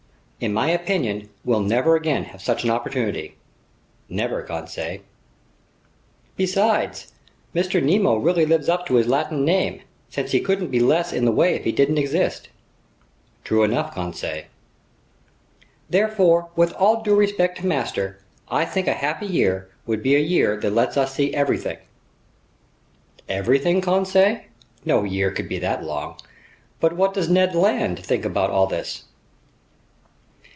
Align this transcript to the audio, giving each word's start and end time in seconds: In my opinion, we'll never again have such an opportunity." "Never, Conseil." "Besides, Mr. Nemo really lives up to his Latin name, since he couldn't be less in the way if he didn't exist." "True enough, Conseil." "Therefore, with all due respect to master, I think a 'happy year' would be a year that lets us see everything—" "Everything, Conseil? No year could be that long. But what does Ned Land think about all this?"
In 0.41 0.53
my 0.55 0.71
opinion, 0.71 1.29
we'll 1.45 1.59
never 1.59 1.95
again 1.95 2.23
have 2.23 2.41
such 2.41 2.63
an 2.63 2.71
opportunity." 2.71 3.35
"Never, 4.09 4.41
Conseil." 4.41 5.01
"Besides, 6.35 7.13
Mr. 7.53 7.79
Nemo 7.79 8.15
really 8.15 8.47
lives 8.47 8.67
up 8.67 8.87
to 8.87 8.95
his 8.95 9.05
Latin 9.05 9.45
name, 9.45 9.81
since 10.09 10.31
he 10.31 10.39
couldn't 10.39 10.71
be 10.71 10.79
less 10.79 11.13
in 11.13 11.25
the 11.25 11.31
way 11.31 11.53
if 11.53 11.63
he 11.63 11.71
didn't 11.71 11.99
exist." 11.99 12.49
"True 13.43 13.61
enough, 13.61 13.93
Conseil." 13.93 14.45
"Therefore, 15.91 16.49
with 16.55 16.73
all 16.73 17.03
due 17.03 17.13
respect 17.15 17.59
to 17.59 17.67
master, 17.67 18.17
I 18.49 18.65
think 18.65 18.87
a 18.87 18.93
'happy 18.93 19.27
year' 19.27 19.69
would 19.85 20.01
be 20.01 20.15
a 20.15 20.19
year 20.19 20.57
that 20.57 20.71
lets 20.73 20.97
us 20.97 21.13
see 21.13 21.31
everything—" 21.35 21.77
"Everything, 23.29 23.79
Conseil? 23.79 24.39
No 24.85 25.03
year 25.03 25.29
could 25.29 25.47
be 25.47 25.59
that 25.59 25.83
long. 25.83 26.17
But 26.79 26.93
what 26.93 27.13
does 27.13 27.29
Ned 27.29 27.53
Land 27.53 27.99
think 28.03 28.25
about 28.25 28.49
all 28.49 28.65
this?" 28.65 29.03